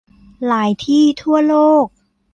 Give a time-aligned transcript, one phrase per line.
[0.47, 1.85] หลายที่ทั่วโลก